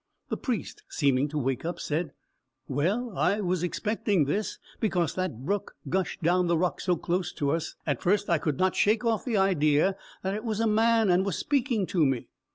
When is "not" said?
8.57-8.75